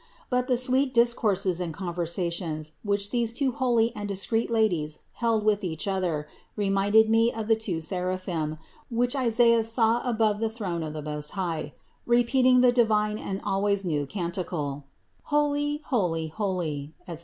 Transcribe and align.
But 0.31 0.47
the 0.47 0.57
sweet 0.57 0.95
discourses 0.95 1.61
and 1.61 1.75
conversations, 1.75 2.71
which 2.81 3.11
these 3.11 3.31
two 3.31 3.51
holy 3.51 3.95
and 3.95 4.07
discreet 4.09 4.49
ladies 4.49 4.97
held 5.13 5.43
with 5.45 5.63
each 5.63 5.87
other, 5.87 6.27
reminded 6.55 7.07
me 7.07 7.31
of 7.31 7.45
the 7.45 7.55
two 7.55 7.79
seraphim, 7.81 8.57
which 8.89 9.15
Isaias 9.15 9.71
saw 9.71 10.01
above 10.01 10.39
the 10.39 10.49
throne 10.49 10.81
of 10.81 10.93
the 10.93 11.03
Most 11.03 11.33
High, 11.37 11.75
repeating 12.07 12.61
the 12.61 12.71
divine 12.71 13.19
and 13.19 13.41
always 13.43 13.85
new 13.85 14.07
canticle: 14.07 14.85
Holy, 15.25 15.81
holy, 15.83 16.95
etc. 17.07 17.19